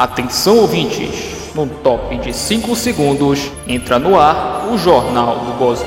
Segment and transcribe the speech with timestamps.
[0.00, 5.84] Atenção ouvintes, no top de 5 segundos entra no ar o Jornal do Boss.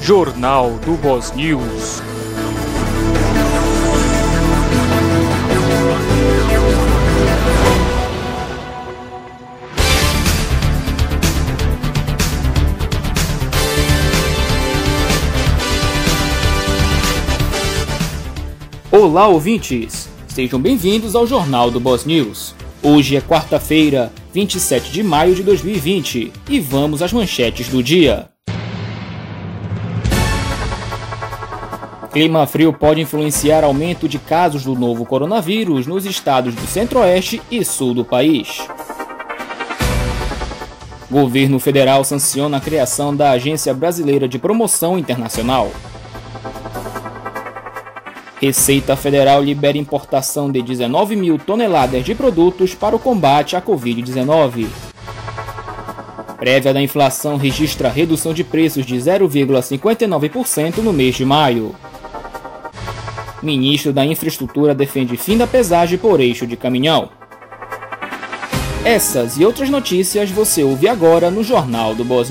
[0.00, 1.34] Jornal do Boss.
[19.02, 20.10] Olá, ouvintes!
[20.28, 22.54] Sejam bem-vindos ao Jornal do Boss News.
[22.82, 28.28] Hoje é quarta-feira, 27 de maio de 2020, e vamos às manchetes do dia.
[32.12, 37.64] Clima frio pode influenciar aumento de casos do novo coronavírus nos estados do centro-oeste e
[37.64, 38.68] sul do país.
[41.10, 45.72] Governo federal sanciona a criação da Agência Brasileira de Promoção Internacional.
[48.40, 54.66] Receita Federal libera importação de 19 mil toneladas de produtos para o combate à Covid-19.
[56.38, 61.74] Prévia da inflação registra redução de preços de 0,59% no mês de maio.
[63.42, 67.10] Ministro da Infraestrutura defende fim da pesagem por eixo de caminhão.
[68.82, 72.30] Essas e outras notícias você ouve agora no Jornal do Boss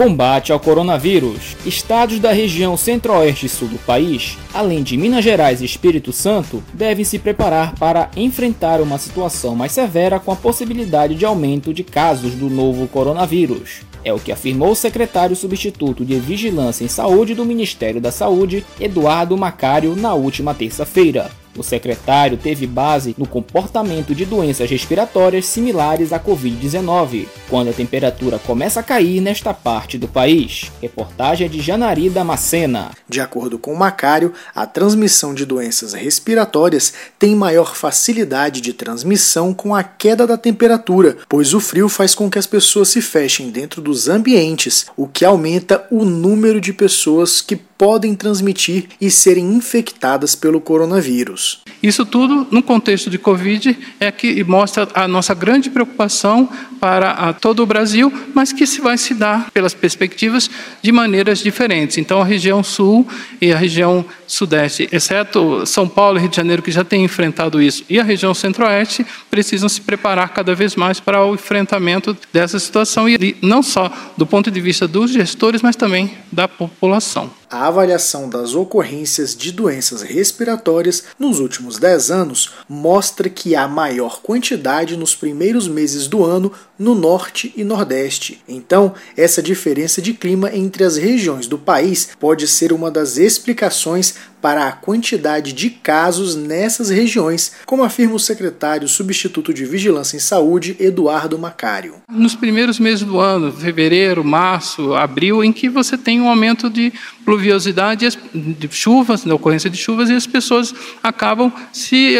[0.00, 1.54] Combate ao coronavírus.
[1.66, 6.62] Estados da região centro-oeste e sul do país, além de Minas Gerais e Espírito Santo,
[6.72, 11.84] devem se preparar para enfrentar uma situação mais severa com a possibilidade de aumento de
[11.84, 13.82] casos do novo coronavírus.
[14.02, 18.64] É o que afirmou o secretário substituto de Vigilância em Saúde do Ministério da Saúde,
[18.80, 21.30] Eduardo Macário, na última terça-feira.
[21.56, 28.38] O secretário teve base no comportamento de doenças respiratórias similares à Covid-19, quando a temperatura
[28.38, 30.70] começa a cair nesta parte do país.
[30.80, 32.92] Reportagem de Janari Damascena.
[33.08, 39.52] De acordo com o Macário, a transmissão de doenças respiratórias tem maior facilidade de transmissão
[39.52, 43.50] com a queda da temperatura, pois o frio faz com que as pessoas se fechem
[43.50, 49.54] dentro dos ambientes, o que aumenta o número de pessoas que podem transmitir e serem
[49.54, 51.39] infectadas pelo coronavírus.
[51.82, 57.62] Isso tudo, no contexto de Covid, é que mostra a nossa grande preocupação para todo
[57.62, 60.50] o Brasil, mas que se vai se dar pelas perspectivas
[60.82, 61.96] de maneiras diferentes.
[61.98, 63.06] Então, a região sul
[63.40, 67.60] e a região sudeste, exceto São Paulo e Rio de Janeiro, que já têm enfrentado
[67.60, 72.58] isso, e a região centro-oeste, precisam se preparar cada vez mais para o enfrentamento dessa
[72.58, 77.66] situação, e não só do ponto de vista dos gestores, mas também da população a
[77.66, 84.96] avaliação das ocorrências de doenças respiratórias nos últimos 10 anos mostra que há maior quantidade
[84.96, 88.42] nos primeiros meses do ano no norte e nordeste.
[88.48, 94.14] Então, essa diferença de clima entre as regiões do país pode ser uma das explicações
[94.40, 100.20] para a quantidade de casos nessas regiões, como afirma o secretário substituto de Vigilância em
[100.20, 101.96] Saúde, Eduardo Macário.
[102.10, 106.90] Nos primeiros meses do ano, fevereiro, março, abril, em que você tem um aumento de
[107.22, 112.16] pluviosidade, de chuvas, da ocorrência de chuvas, e as pessoas acabam se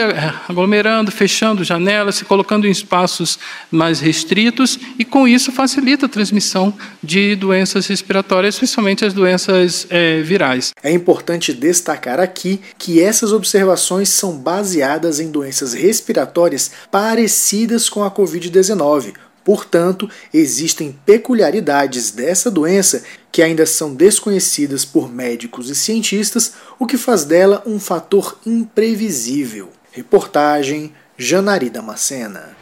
[0.47, 3.39] aglomerando, fechando janelas, se colocando em espaços
[3.71, 4.50] mais restritos,
[4.99, 10.73] e com isso facilita a transmissão de doenças respiratórias, especialmente as doenças é, virais.
[10.83, 18.11] É importante destacar aqui que essas observações são baseadas em doenças respiratórias parecidas com a
[18.11, 19.15] Covid-19.
[19.45, 26.97] Portanto, existem peculiaridades dessa doença que ainda são desconhecidas por médicos e cientistas, o que
[26.99, 29.71] faz dela um fator imprevisível.
[29.93, 32.60] Reportagem Janari Damascena.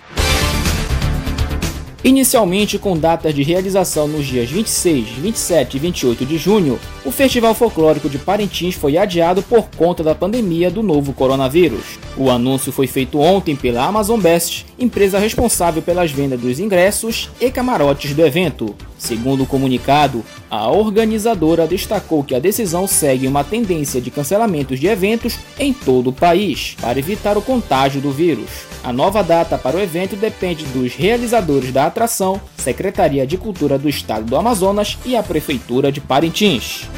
[2.05, 7.55] Inicialmente com datas de realização nos dias 26, 27 e 28 de junho, o Festival
[7.55, 11.99] Folclórico de Parintins foi adiado por conta da pandemia do novo coronavírus.
[12.19, 17.51] O anúncio foi feito ontem pela Amazon Best, empresa responsável pelas vendas dos ingressos e
[17.51, 18.77] camarotes do evento.
[18.99, 24.87] Segundo o comunicado, a organizadora destacou que a decisão segue uma tendência de cancelamentos de
[24.87, 28.51] eventos em todo o país, para evitar o contágio do vírus.
[28.83, 33.89] A nova data para o evento depende dos realizadores da atração, Secretaria de Cultura do
[33.89, 36.89] Estado do Amazonas e a Prefeitura de Parintins.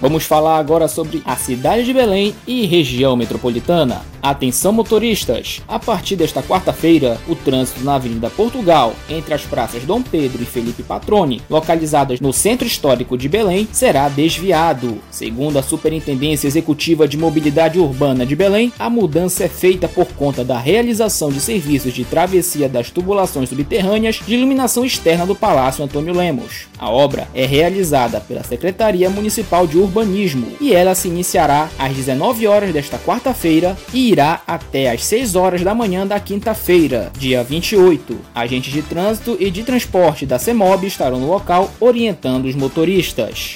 [0.00, 4.00] Vamos falar agora sobre a cidade de Belém e região metropolitana.
[4.22, 5.62] Atenção motoristas!
[5.66, 10.46] A partir desta quarta-feira, o trânsito na Avenida Portugal, entre as praças Dom Pedro e
[10.46, 14.98] Felipe Patrone, localizadas no Centro Histórico de Belém, será desviado.
[15.10, 20.44] Segundo a Superintendência Executiva de Mobilidade Urbana de Belém, a mudança é feita por conta
[20.44, 26.14] da realização de serviços de travessia das tubulações subterrâneas de iluminação externa do Palácio Antônio
[26.14, 26.68] Lemos.
[26.78, 32.46] A obra é realizada pela Secretaria Municipal de Urbanismo e ela se iniciará às 19
[32.46, 38.18] horas desta quarta-feira e irá até às 6 horas da manhã da quinta-feira, dia 28.
[38.34, 43.54] Agentes de trânsito e de transporte da CEMOB estarão no local orientando os motoristas.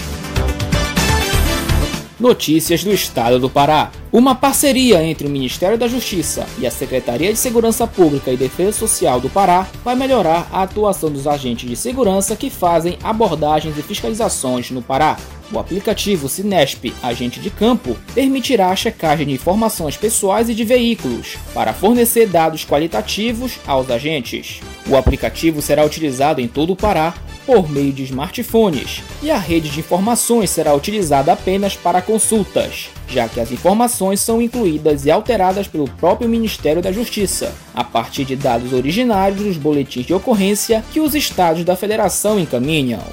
[2.18, 3.90] Notícias do Estado do Pará.
[4.12, 8.72] Uma parceria entre o Ministério da Justiça e a Secretaria de Segurança Pública e Defesa
[8.72, 13.82] Social do Pará vai melhorar a atuação dos agentes de segurança que fazem abordagens e
[13.82, 15.16] fiscalizações no Pará.
[15.54, 21.36] O aplicativo Sinesp Agente de Campo permitirá a checagem de informações pessoais e de veículos
[21.54, 24.60] para fornecer dados qualitativos aos agentes.
[24.88, 27.14] O aplicativo será utilizado em todo o Pará
[27.46, 33.28] por meio de smartphones e a rede de informações será utilizada apenas para consultas, já
[33.28, 38.34] que as informações são incluídas e alteradas pelo próprio Ministério da Justiça, a partir de
[38.34, 43.04] dados originários dos boletins de ocorrência que os estados da federação encaminham.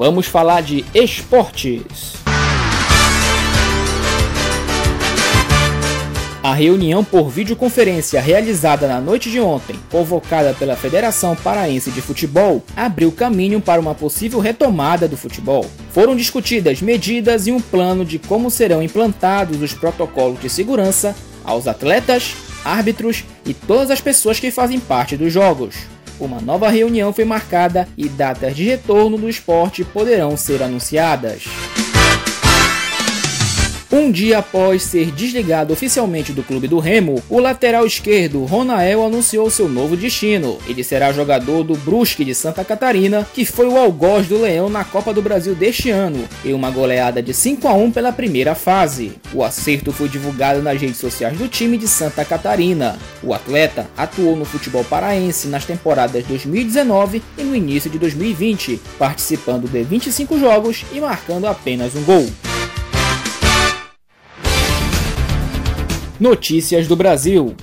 [0.00, 2.14] Vamos falar de esportes.
[6.42, 12.64] A reunião por videoconferência realizada na noite de ontem, convocada pela Federação Paraense de Futebol,
[12.74, 15.66] abriu caminho para uma possível retomada do futebol.
[15.92, 21.14] Foram discutidas medidas e um plano de como serão implantados os protocolos de segurança
[21.44, 25.99] aos atletas, árbitros e todas as pessoas que fazem parte dos jogos.
[26.20, 31.44] Uma nova reunião foi marcada e datas de retorno do esporte poderão ser anunciadas.
[33.92, 39.50] Um dia após ser desligado oficialmente do clube do Remo, o lateral esquerdo Ronael anunciou
[39.50, 40.58] seu novo destino.
[40.68, 44.84] Ele será jogador do Brusque de Santa Catarina, que foi o algoz do Leão na
[44.84, 49.14] Copa do Brasil deste ano, em uma goleada de 5 a 1 pela primeira fase.
[49.34, 52.96] O acerto foi divulgado nas redes sociais do time de Santa Catarina.
[53.24, 59.68] O atleta atuou no futebol paraense nas temporadas 2019 e no início de 2020, participando
[59.68, 62.30] de 25 jogos e marcando apenas um gol.
[66.20, 67.54] Notícias do Brasil.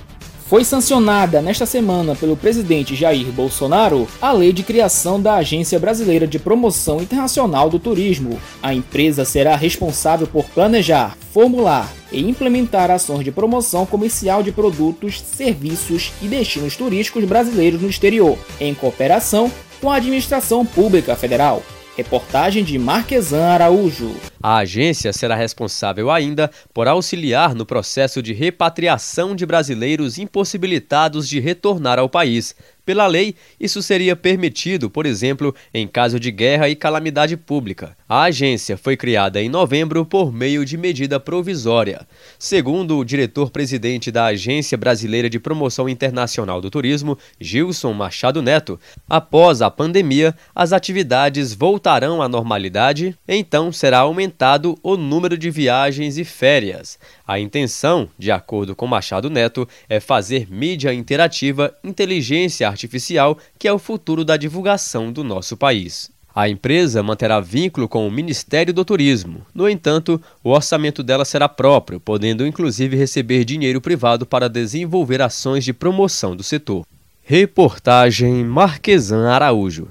[0.48, 6.26] Foi sancionada nesta semana pelo presidente Jair Bolsonaro a lei de criação da Agência Brasileira
[6.26, 8.40] de Promoção Internacional do Turismo.
[8.60, 15.20] A empresa será responsável por planejar, formular e implementar ações de promoção comercial de produtos,
[15.20, 21.62] serviços e destinos turísticos brasileiros no exterior, em cooperação com a administração pública federal.
[21.98, 24.14] Reportagem de Marquesan Araújo.
[24.40, 31.40] A agência será responsável ainda por auxiliar no processo de repatriação de brasileiros impossibilitados de
[31.40, 32.54] retornar ao país,
[32.88, 37.94] pela lei, isso seria permitido, por exemplo, em caso de guerra e calamidade pública.
[38.08, 42.08] A agência foi criada em novembro por meio de medida provisória.
[42.38, 49.60] Segundo o diretor-presidente da Agência Brasileira de Promoção Internacional do Turismo, Gilson Machado Neto, após
[49.60, 56.24] a pandemia, as atividades voltarão à normalidade, então será aumentado o número de viagens e
[56.24, 56.98] férias.
[57.28, 63.72] A intenção, de acordo com Machado Neto, é fazer mídia interativa, inteligência artificial, que é
[63.72, 66.10] o futuro da divulgação do nosso país.
[66.34, 69.42] A empresa manterá vínculo com o Ministério do Turismo.
[69.54, 75.66] No entanto, o orçamento dela será próprio, podendo inclusive receber dinheiro privado para desenvolver ações
[75.66, 76.86] de promoção do setor.
[77.22, 79.88] Reportagem Marquesan Araújo.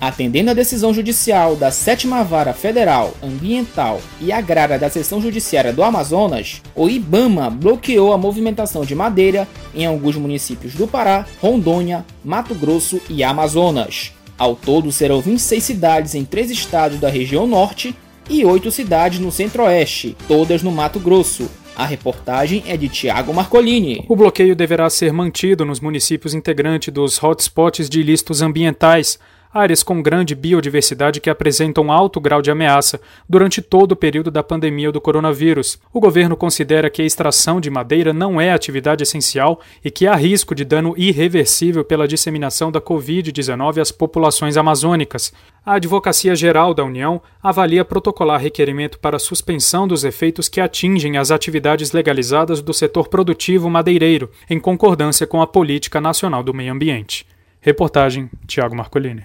[0.00, 5.82] Atendendo à decisão judicial da Sétima Vara Federal Ambiental e Agrária da Seção Judiciária do
[5.82, 12.54] Amazonas, o IBAMA bloqueou a movimentação de madeira em alguns municípios do Pará, Rondônia, Mato
[12.54, 14.12] Grosso e Amazonas.
[14.36, 17.96] Ao todo, serão 26 cidades em três estados da região norte
[18.28, 24.02] e oito cidades no centro-oeste, todas no Mato Grosso, a reportagem é de Tiago Marcolini.
[24.08, 29.18] O bloqueio deverá ser mantido nos municípios integrantes dos hotspots de ilícitos ambientais,
[29.52, 34.42] áreas com grande biodiversidade que apresentam alto grau de ameaça durante todo o período da
[34.42, 35.78] pandemia do coronavírus.
[35.92, 40.14] O governo considera que a extração de madeira não é atividade essencial e que há
[40.14, 45.32] risco de dano irreversível pela disseminação da Covid-19 às populações amazônicas.
[45.64, 51.32] A Advocacia Geral da União avalia protocolar requerimento para suspensão dos efeitos que atingem as
[51.32, 57.26] atividades legalizadas do setor produtivo madeireiro, em concordância com a Política Nacional do Meio Ambiente.
[57.60, 59.24] Reportagem Tiago Marcolini.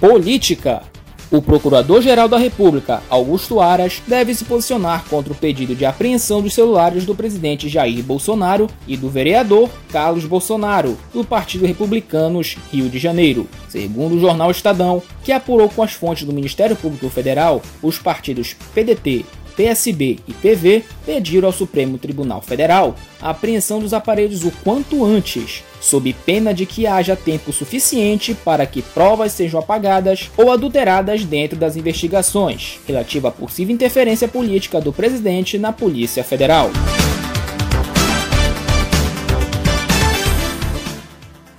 [0.00, 0.82] Política.
[1.30, 6.54] O Procurador-Geral da República, Augusto Aras, deve se posicionar contra o pedido de apreensão dos
[6.54, 12.98] celulares do presidente Jair Bolsonaro e do vereador Carlos Bolsonaro, do Partido Republicanos Rio de
[12.98, 13.46] Janeiro.
[13.68, 18.56] Segundo o jornal Estadão, que apurou com as fontes do Ministério Público Federal, os partidos
[18.74, 25.04] PDT, PSB e PV pediram ao Supremo Tribunal Federal a apreensão dos aparelhos o quanto
[25.04, 31.24] antes, sob pena de que haja tempo suficiente para que provas sejam apagadas ou adulteradas
[31.24, 36.70] dentro das investigações relativa à possível interferência política do presidente na Polícia Federal.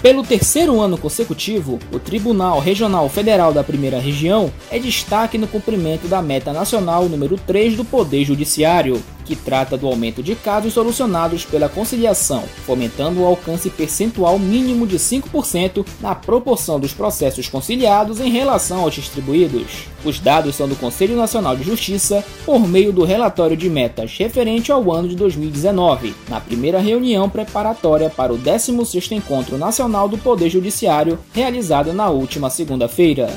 [0.01, 6.07] Pelo terceiro ano consecutivo, o Tribunal Regional Federal da Primeira Região é destaque no cumprimento
[6.07, 11.45] da meta nacional número 3 do Poder Judiciário, que trata do aumento de casos solucionados
[11.45, 18.29] pela conciliação, fomentando o alcance percentual mínimo de 5% na proporção dos processos conciliados em
[18.29, 19.85] relação aos distribuídos.
[20.03, 24.71] Os dados são do Conselho Nacional de Justiça por meio do relatório de metas referente
[24.71, 30.49] ao ano de 2019, na primeira reunião preparatória para o 16º Encontro Nacional do Poder
[30.49, 33.29] Judiciário, realizado na última segunda-feira.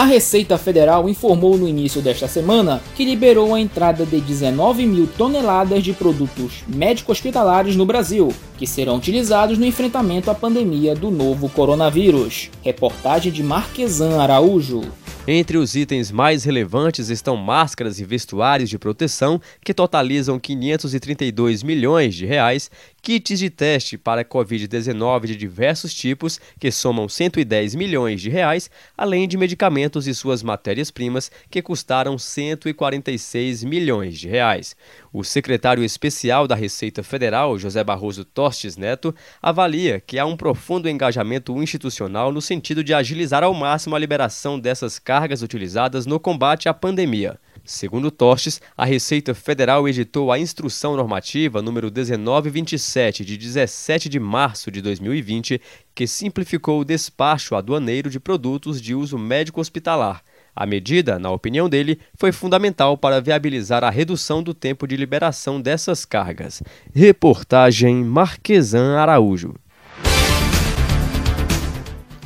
[0.00, 5.06] A Receita Federal informou no início desta semana que liberou a entrada de 19 mil
[5.06, 11.50] toneladas de produtos médico-hospitalares no Brasil, que serão utilizados no enfrentamento à pandemia do novo
[11.50, 12.48] coronavírus.
[12.62, 14.80] Reportagem de Marquesan Araújo.
[15.28, 22.14] Entre os itens mais relevantes estão máscaras e vestuários de proteção, que totalizam 532 milhões
[22.14, 22.70] de reais,
[23.02, 29.28] kits de teste para Covid-19 de diversos tipos, que somam 110 milhões de reais, além
[29.28, 34.74] de medicamentos e suas matérias-primas, que custaram 146 milhões de reais.
[35.12, 39.12] O secretário especial da Receita Federal, José Barroso Tostes Neto,
[39.42, 44.56] avalia que há um profundo engajamento institucional no sentido de agilizar ao máximo a liberação
[44.56, 47.40] dessas cargas utilizadas no combate à pandemia.
[47.64, 54.70] Segundo Tostes, a Receita Federal editou a Instrução Normativa número 1927 de 17 de março
[54.70, 55.60] de 2020,
[55.92, 60.22] que simplificou o despacho aduaneiro de produtos de uso médico hospitalar.
[60.60, 65.58] A medida, na opinião dele, foi fundamental para viabilizar a redução do tempo de liberação
[65.58, 66.62] dessas cargas.
[66.94, 69.54] Reportagem Marquesan Araújo.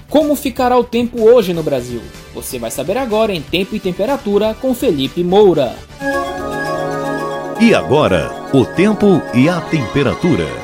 [0.09, 2.03] Como ficará o tempo hoje no Brasil?
[2.35, 5.73] Você vai saber agora em Tempo e Temperatura com Felipe Moura.
[7.61, 10.64] E agora, o tempo e a temperatura.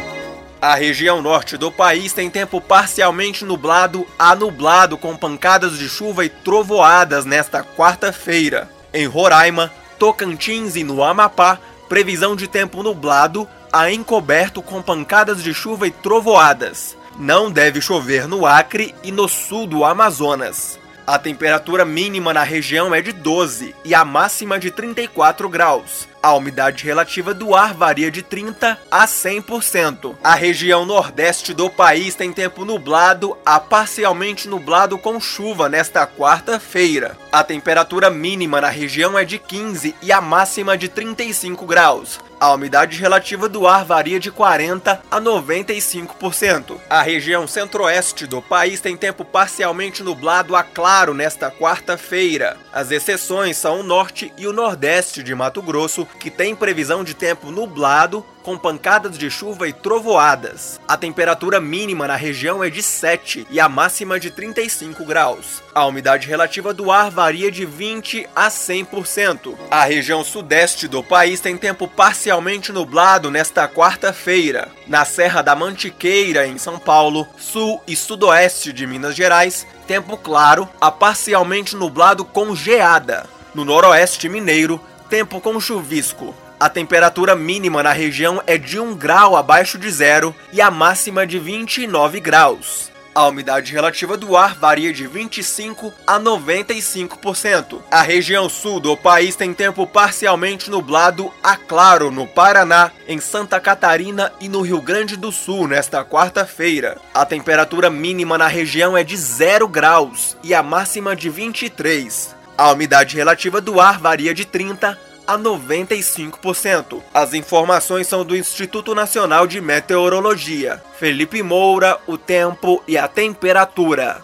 [0.62, 6.22] A região norte do país tem tempo parcialmente nublado a nublado com pancadas de chuva
[6.22, 8.68] e trovoadas nesta quarta-feira.
[8.92, 15.54] Em Roraima, Tocantins e no Amapá, previsão de tempo nublado a encoberto com pancadas de
[15.54, 16.94] chuva e trovoadas.
[17.18, 20.78] Não deve chover no Acre e no sul do Amazonas.
[21.06, 26.09] A temperatura mínima na região é de 12 e a máxima de 34 graus.
[26.22, 30.16] A umidade relativa do ar varia de 30 a 100%.
[30.22, 37.16] A região nordeste do país tem tempo nublado a parcialmente nublado com chuva nesta quarta-feira.
[37.32, 42.20] A temperatura mínima na região é de 15 e a máxima de 35 graus.
[42.40, 46.78] A umidade relativa do ar varia de 40% a 95%.
[46.88, 52.56] A região centro-oeste do país tem tempo parcialmente nublado a claro nesta quarta-feira.
[52.72, 57.14] As exceções são o norte e o nordeste de Mato Grosso, que tem previsão de
[57.14, 60.80] tempo nublado com pancadas de chuva e trovoadas.
[60.88, 65.62] A temperatura mínima na região é de 7 e a máxima de 35 graus.
[65.74, 69.54] A umidade relativa do ar varia de 20 a 100%.
[69.70, 74.68] A região sudeste do país tem tempo parcialmente nublado nesta quarta-feira.
[74.86, 80.68] Na Serra da Mantiqueira, em São Paulo, sul e sudoeste de Minas Gerais, tempo claro
[80.80, 83.28] a parcialmente nublado com geada.
[83.54, 86.32] No noroeste mineiro, tempo com chuvisco.
[86.58, 91.26] A temperatura mínima na região é de 1 grau abaixo de zero e a máxima
[91.26, 92.90] de 29 graus.
[93.12, 97.82] A umidade relativa do ar varia de 25 a 95%.
[97.90, 103.58] A região sul do país tem tempo parcialmente nublado a claro no Paraná, em Santa
[103.58, 106.98] Catarina e no Rio Grande do Sul nesta quarta-feira.
[107.12, 112.38] A temperatura mínima na região é de 0 graus e a máxima de 23.
[112.60, 117.00] A umidade relativa do ar varia de 30 a 95%.
[117.14, 120.82] As informações são do Instituto Nacional de Meteorologia.
[120.98, 124.22] Felipe Moura, o tempo e a temperatura.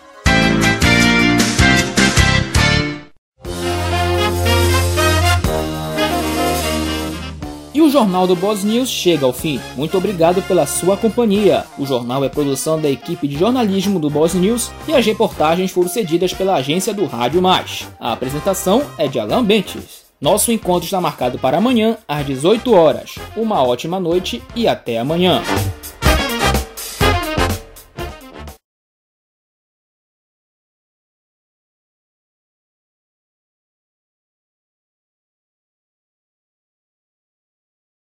[7.76, 9.60] E o Jornal do Boss News chega ao fim.
[9.76, 11.66] Muito obrigado pela sua companhia.
[11.78, 15.86] O jornal é produção da equipe de jornalismo do Boss News e as reportagens foram
[15.86, 17.86] cedidas pela agência do Rádio Mais.
[18.00, 20.06] A apresentação é de Alain Bentes.
[20.18, 23.16] Nosso encontro está marcado para amanhã, às 18 horas.
[23.36, 25.42] Uma ótima noite e até amanhã.